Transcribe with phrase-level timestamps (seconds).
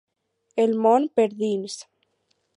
[0.63, 1.77] El món per dins.